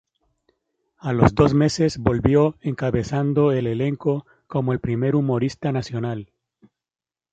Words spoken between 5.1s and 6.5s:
humorista nacional.